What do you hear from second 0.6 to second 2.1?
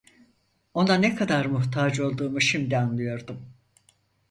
Ona ne kadar muhtaç